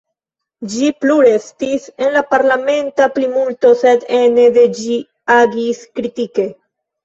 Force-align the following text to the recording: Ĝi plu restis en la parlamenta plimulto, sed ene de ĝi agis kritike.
Ĝi 0.75 0.87
plu 1.03 1.17
restis 1.27 1.85
en 2.05 2.09
la 2.15 2.23
parlamenta 2.33 3.09
plimulto, 3.19 3.75
sed 3.85 4.09
ene 4.23 4.49
de 4.59 4.67
ĝi 4.81 5.01
agis 5.39 5.87
kritike. 5.97 6.53